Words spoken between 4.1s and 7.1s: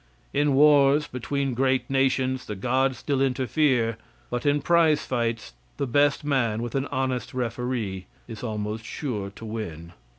but in prize fights, the best man with an